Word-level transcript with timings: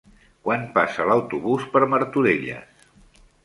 Quan 0.47 0.63
passa 0.77 1.05
l'autobús 1.11 1.69
per 1.77 1.85
Martorelles? 1.95 2.89